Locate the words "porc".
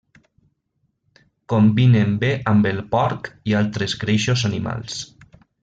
2.97-3.31